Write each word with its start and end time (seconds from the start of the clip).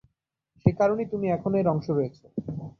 সেকারণেই 0.65 1.07
তুমি 1.07 1.25
এখনো 1.29 1.55
এর 1.57 1.67
অংশ 1.67 1.87
রয়েছো। 1.89 2.25